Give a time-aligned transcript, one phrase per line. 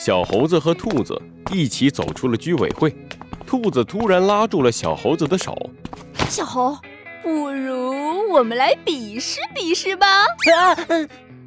[0.00, 1.20] 小猴子和兔子
[1.52, 2.90] 一起走出了居委会。
[3.46, 5.54] 兔子突然拉住了小猴子的手
[6.26, 6.74] ：“小猴，
[7.22, 10.06] 不如我们来比试比试吧！”
[10.56, 10.74] 啊！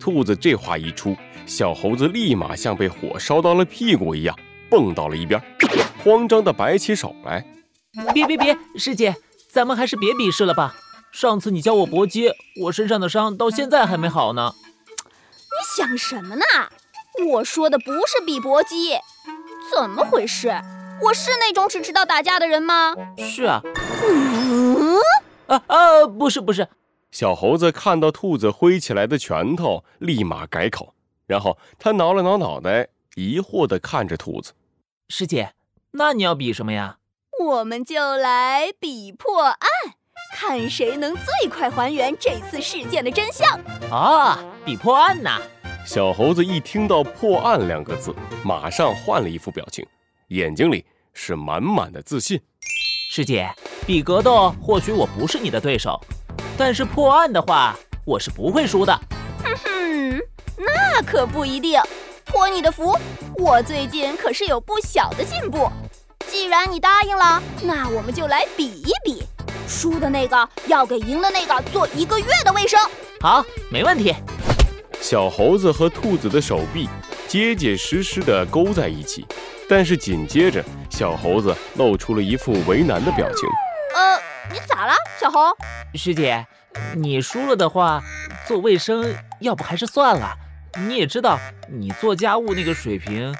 [0.00, 1.14] 兔子这话一出，
[1.44, 4.34] 小猴子立马像被火烧到了屁股一样，
[4.70, 5.38] 蹦到了一边，
[6.02, 7.44] 慌张地摆起手来
[8.14, 9.14] ：“别别别，师姐，
[9.52, 10.74] 咱们还是别比试了吧。
[11.12, 12.30] 上次你教我搏击，
[12.62, 14.54] 我身上的伤到现在还没好呢。”
[15.60, 16.44] 你想什么呢？
[17.26, 18.96] 我说的不是比搏击，
[19.74, 20.48] 怎么回事？
[21.02, 22.94] 我是那种只知道打架的人吗？
[23.18, 23.60] 是啊。
[23.64, 24.96] 嗯
[25.46, 26.06] 啊啊！
[26.06, 26.68] 不是不是。
[27.10, 30.94] 小猴子看到兔子挥起来的拳头，立马改口，
[31.26, 34.52] 然后他挠了挠脑袋，疑惑地看着兔子。
[35.08, 35.54] 师姐，
[35.92, 36.98] 那你要比什么呀？
[37.40, 39.58] 我们就来比破案，
[40.36, 43.58] 看谁能最快还原这次事件的真相。
[43.90, 45.40] 啊，比破案呐！
[45.84, 48.14] 小猴子一听到“破案”两个字，
[48.44, 49.86] 马上换了一副表情，
[50.28, 52.40] 眼睛里是满满的自信。
[53.10, 53.48] 师姐，
[53.86, 55.98] 比格斗或许我不是你的对手，
[56.58, 58.92] 但是破案的话，我是不会输的。
[59.42, 60.20] 哼哼，
[60.58, 61.80] 那可不一定。
[62.26, 62.94] 托你的福，
[63.36, 65.70] 我最近可是有不小的进步。
[66.26, 69.22] 既然你答应了，那我们就来比一比，
[69.66, 72.78] 输的那个要给赢的那个做一个月的卫生。
[73.22, 74.14] 好，没问题。
[75.00, 76.88] 小猴子和兔子的手臂
[77.26, 79.24] 结结实实地勾在一起，
[79.68, 83.48] 但是紧接着，小猴子露出了一副为难的表情。
[83.94, 84.20] 呃，
[84.52, 85.40] 你咋了，小猴？
[85.94, 86.46] 师姐，
[86.94, 88.02] 你输了的话，
[88.46, 90.34] 做卫生要不还是算了。
[90.86, 91.38] 你也知道，
[91.70, 93.34] 你做家务那个水平，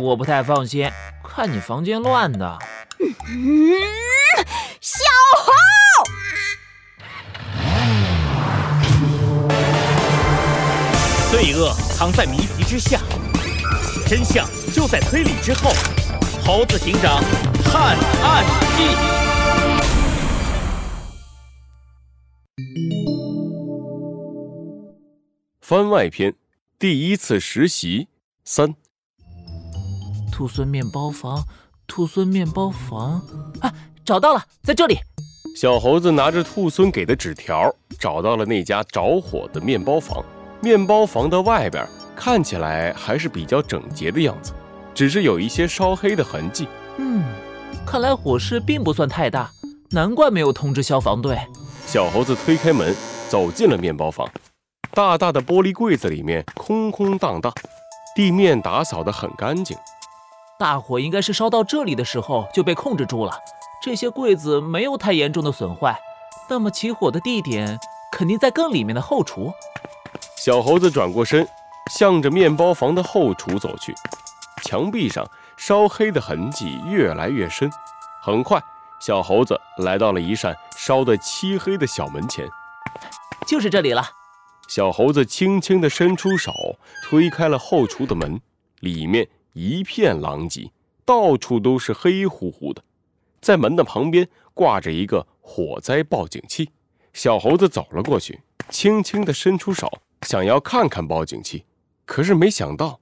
[0.00, 0.90] 我不太放心。
[1.22, 2.58] 看你房间乱的。
[3.00, 3.72] 嗯，
[11.44, 12.98] 罪恶藏在谜题之下，
[14.06, 15.72] 真相就在推理之后。
[16.42, 17.22] 猴子警长
[17.62, 18.42] 探案
[18.74, 18.96] 记
[25.60, 26.34] 番外篇：
[26.78, 28.08] 第一次实习
[28.42, 28.74] 三。
[30.32, 31.44] 兔孙面包房，
[31.86, 33.20] 兔孙面包房
[33.60, 33.70] 啊，
[34.02, 34.96] 找到了，在这里。
[35.54, 37.70] 小猴子拿着兔孙给的纸条，
[38.00, 40.24] 找到了那家着火的面包房。
[40.64, 41.86] 面包房的外边
[42.16, 44.54] 看起来还是比较整洁的样子，
[44.94, 46.66] 只是有一些烧黑的痕迹。
[46.96, 47.22] 嗯，
[47.84, 49.50] 看来火势并不算太大，
[49.90, 51.38] 难怪没有通知消防队。
[51.86, 52.96] 小猴子推开门，
[53.28, 54.26] 走进了面包房。
[54.92, 57.52] 大大的玻璃柜子里面空空荡荡，
[58.16, 59.76] 地面打扫得很干净。
[60.58, 63.32] 大火应该是烧到这里的时候就被控制住了。
[63.82, 65.94] 这些柜子没有太严重的损坏，
[66.48, 67.78] 那么起火的地点
[68.10, 69.52] 肯定在更里面的后厨。
[70.44, 71.48] 小猴子转过身，
[71.90, 73.94] 向着面包房的后厨走去。
[74.62, 77.70] 墙壁上烧黑的痕迹越来越深。
[78.22, 78.62] 很快，
[79.00, 82.46] 小猴子来到了一扇烧得漆黑的小门前。
[83.46, 84.04] 就是这里了。
[84.68, 86.52] 小猴子轻轻地伸出手，
[87.04, 88.38] 推开了后厨的门。
[88.80, 90.70] 里面一片狼藉，
[91.06, 92.82] 到处都是黑乎乎的。
[93.40, 96.68] 在门的旁边挂着一个火灾报警器。
[97.14, 99.90] 小猴子走了过去，轻轻地伸出手。
[100.24, 101.64] 想要看看报警器，
[102.06, 102.98] 可是没想到，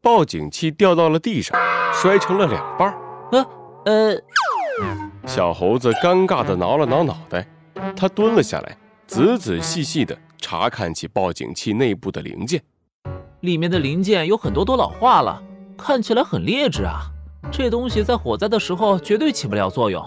[0.00, 1.58] 报警器掉到了地上，
[1.94, 2.92] 摔成了两半。
[3.30, 3.46] 呃
[3.84, 4.22] 呃，
[5.24, 7.46] 小猴子尴尬地挠了挠脑袋，
[7.96, 8.76] 他蹲了下来，
[9.06, 12.60] 仔仔细细地查看起报警器内部的零件。
[13.40, 15.40] 里面的零件有很多都老化了，
[15.78, 17.02] 看起来很劣质啊！
[17.50, 20.04] 这东西在火灾的时候绝对起不了作用。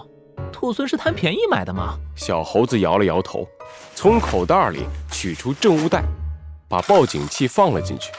[0.52, 1.98] 兔孙是贪便宜买的吗？
[2.14, 3.46] 小猴子摇了摇头，
[3.94, 6.02] 从口袋里取出证物袋。
[6.68, 8.12] 把报警器放了进去，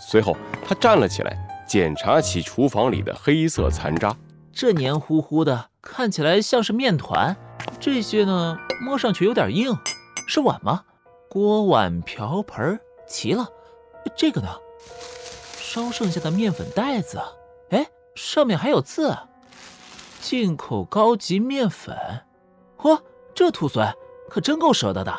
[0.00, 0.36] 随后
[0.66, 4.16] 他站了起来，检查起厨房里的黑色残渣。
[4.52, 7.36] 这黏糊糊的，看起来像是面团。
[7.78, 9.76] 这些呢，摸上去有点硬，
[10.26, 10.82] 是碗吗？
[11.28, 13.46] 锅碗瓢盆齐了。
[14.16, 14.48] 这个呢？
[15.58, 17.20] 烧剩下的面粉袋子。
[17.70, 19.16] 哎，上面还有字：
[20.20, 21.96] 进口高级面粉。
[22.78, 22.98] 嚯，
[23.34, 23.86] 这兔孙
[24.30, 25.14] 可真够舍得的。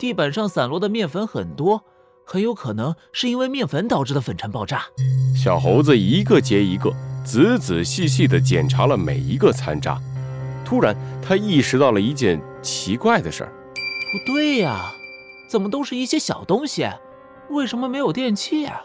[0.00, 1.84] 地板上散落的面粉很多。
[2.24, 4.84] 很有可能是因为面粉导致的粉尘爆炸。
[5.36, 6.90] 小猴子一个接一个，
[7.22, 10.00] 仔仔细细地检查了每一个残渣。
[10.64, 13.52] 突然，他意识到了一件奇怪的事儿：
[14.12, 14.90] 不对呀，
[15.50, 16.88] 怎么都是一些小东西？
[17.50, 18.80] 为什么没有电器啊？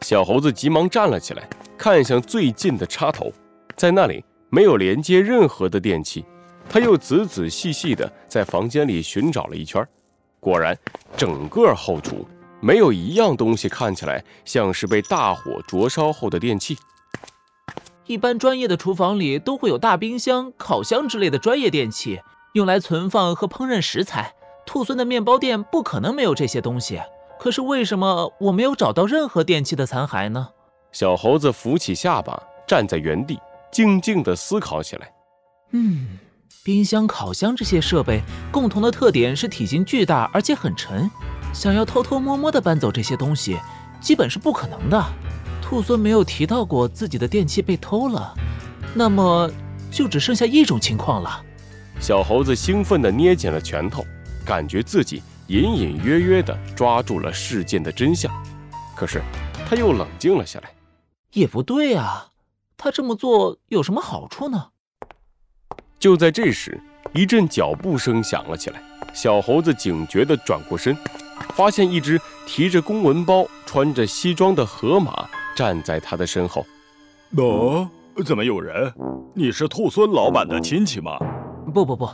[0.00, 1.48] 小猴子急忙站了起来，
[1.78, 3.30] 看向最近的插头，
[3.76, 6.24] 在那里没有连接任何的电器。
[6.68, 9.86] 他又仔仔细细地在房间里寻找了一圈，
[10.46, 10.78] 果然，
[11.16, 12.24] 整个后厨。
[12.60, 16.78] 没有一样东西看起来像是被大火灼烧后的电器。
[18.06, 22.20] 一般专业的厨房里都会有大冰箱、烤箱之类的专业电器，
[22.54, 24.32] 用来存放和烹饪食材。
[24.64, 27.00] 兔孙的面包店不可能没有这些东西。
[27.40, 30.50] 可是为什么我没有找到任何电器的残骸呢？
[30.92, 33.36] 小猴子扶起下巴，站在原地，
[33.72, 35.12] 静静地思考起来。
[35.72, 36.18] 嗯，
[36.66, 38.20] 冰箱、烤箱这些设备
[38.50, 41.08] 共同的特点是体型巨大，而且很沉。
[41.54, 43.56] 想要偷偷摸摸的搬走这些东西，
[44.00, 45.00] 基本是不可能的。
[45.62, 48.34] 兔孙没有提到过自己的电器被偷了，
[48.94, 49.48] 那么
[49.92, 51.40] 就只剩下一种情况了。
[52.00, 54.04] 小猴子兴奋地捏紧了拳头，
[54.44, 58.28] 感觉自己隐隐约约地抓住了事件的真相。
[58.96, 59.22] 可是
[59.68, 60.70] 他又冷静了下来。
[61.30, 62.30] 也不对啊，
[62.76, 64.70] 他这么做有什么好处呢？
[65.98, 66.78] 就在这时，
[67.14, 68.82] 一阵脚步声响了起来。
[69.14, 70.96] 小猴子警觉地转过身，
[71.54, 75.26] 发现一只提着公文包、穿着西装的河马。
[75.56, 76.66] 站在他的身后，
[77.34, 77.88] 喏，
[78.26, 78.92] 怎么有人？
[79.34, 81.16] 你是兔孙老板的亲戚吗？
[81.72, 82.06] 不不不，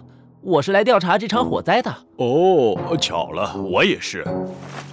[0.42, 1.92] 我是来调查这场火灾的。
[2.18, 4.24] 哦，巧了，我也是。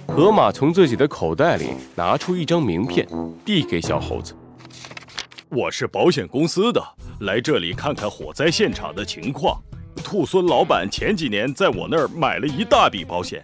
[0.08, 3.06] 河马从自己的口袋里拿出一张名片，
[3.44, 4.34] 递给小猴子。
[5.50, 6.80] 我是保险公司的，
[7.22, 9.60] 来这里看看火灾现场的情况。
[9.96, 13.42] 兔孙老板前几年在我那儿买了一大笔保险，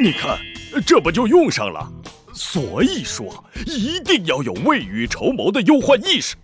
[0.00, 0.38] 你看，
[0.86, 1.92] 这不就用上了？
[2.32, 6.36] 所以说，一定要有未雨绸缪的忧患意识。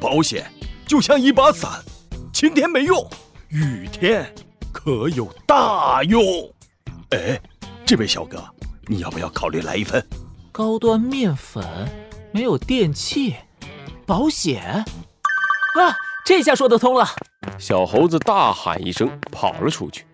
[0.00, 0.50] 保险
[0.86, 1.70] 就像一把伞，
[2.32, 3.06] 晴天没用，
[3.48, 4.34] 雨天
[4.72, 6.22] 可有大用。
[7.10, 7.38] 哎，
[7.84, 8.42] 这位小哥，
[8.86, 10.02] 你要不要考虑来一份？
[10.50, 11.62] 高端面粉，
[12.32, 13.34] 没有电器，
[14.06, 15.96] 保险啊！
[16.24, 17.06] 这下说得通了。
[17.58, 20.06] 小猴子大喊一声，跑了出去，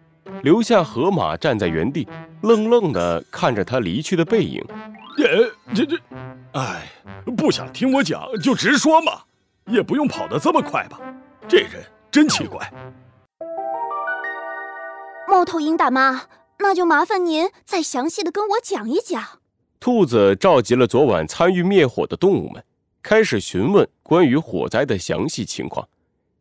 [0.42, 2.06] 留下河马站在原地，
[2.42, 4.64] 愣愣地看着他离去的背影。
[5.16, 5.96] 这这这，
[6.52, 6.86] 哎，
[7.36, 9.22] 不想听我讲就直说嘛，
[9.66, 11.00] 也不用跑得这么快吧？
[11.48, 12.72] 这人真奇怪。
[15.28, 16.22] 猫头鹰大妈，
[16.58, 19.22] 那就麻烦您再详细的跟我讲一讲。
[19.78, 22.62] 兔子召集了昨晚参与灭火的动物们，
[23.02, 25.88] 开始询问关于火灾的详细情况。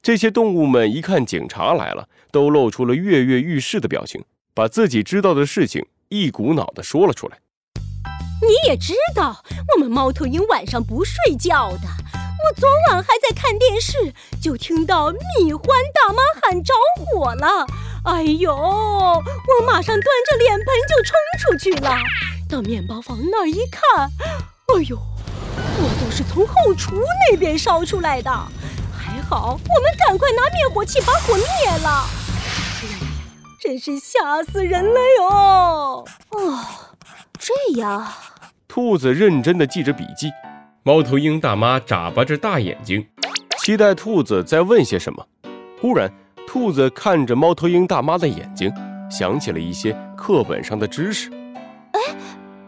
[0.02, 4.24] 这些动物们一看警察来了，都露出了跃跃欲试的表情，
[4.54, 7.38] 把自己知道的事情一股脑的说了出来。
[8.42, 9.44] 你也知道，
[9.76, 11.88] 我们猫头鹰晚上不睡觉的。
[12.42, 17.68] 我昨晚还在看电视，就听到蜜獾大妈喊着火了。
[18.06, 21.98] 哎呦，我马上端着脸盆就冲出去了。
[22.48, 24.10] 到面包房那一看，
[24.74, 24.98] 哎呦，
[25.80, 28.30] 火都是从后厨那边烧出来的。
[28.92, 31.44] 还好我们赶快拿灭火器把火灭
[31.84, 31.90] 了。
[31.90, 33.08] 哎呀呀呀呀，
[33.62, 36.06] 真是吓死人了哟！
[36.32, 36.60] 哦，
[37.38, 38.06] 这样。
[38.68, 40.30] 兔子认真的记着笔记，
[40.84, 43.08] 猫头鹰大妈眨巴着大眼睛，
[43.58, 45.26] 期待兔子再问些什么。
[45.82, 46.12] 忽然，
[46.46, 48.72] 兔子看着猫头鹰大妈的眼睛，
[49.10, 51.32] 想起了一些课本上的知识。
[51.94, 52.00] 哎，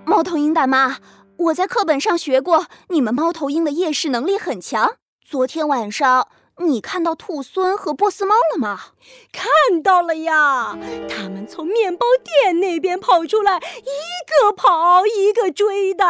[0.06, 0.98] 猫头鹰大妈，
[1.46, 4.98] 我在课本上学过，你们猫头鹰的夜视能力很强。
[5.26, 6.28] 昨天晚上。
[6.58, 8.80] 你看到兔狲和波斯猫了吗？
[9.32, 10.78] 看到了呀，
[11.10, 13.90] 他们从面包店那边跑出来，一
[14.30, 16.04] 个跑一个追的。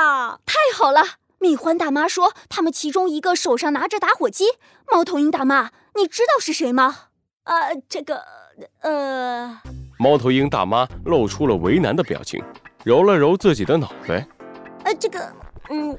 [0.45, 1.01] 太好了！
[1.39, 4.45] 蜜獾大妈说，他们其中一个手上拿着打火机。
[4.91, 6.98] 猫头鹰大妈，你知道是谁吗？
[7.46, 8.22] 呃，这个，
[8.82, 9.62] 呃……
[9.98, 12.44] 猫头鹰大妈露出了为难的表情，
[12.84, 14.27] 揉了揉自己的脑袋。
[14.84, 15.34] 呃，这个，
[15.70, 15.98] 嗯，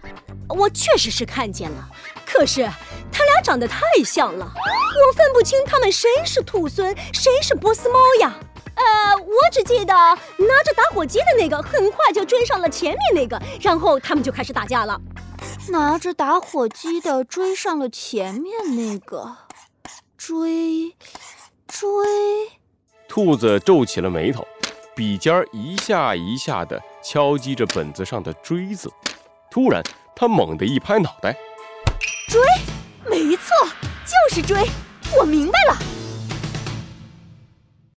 [0.48, 1.88] 我确实是看见了，
[2.26, 2.68] 可是。
[3.14, 8.34] 他俩长得太像了，我分不清他们谁是兔狲，谁是波斯猫呀。
[8.74, 14.98] 呃，我只记得拿着打火机的那个很快就追上了前面那个，然后他们就开始打架了。
[15.68, 19.36] 拿着打火机的追上了前面那个，
[20.16, 20.96] 追，
[21.68, 21.86] 追。
[23.06, 24.44] 兔子皱起了眉头，
[24.96, 28.90] 笔尖一下一下的敲击着本子上的“锥”字。
[29.50, 29.82] 突然，
[30.14, 31.36] 他猛地一拍脑袋，
[32.28, 32.40] 追。
[33.10, 33.68] 没错，
[34.06, 34.66] 就是追！
[35.18, 36.01] 我明白了。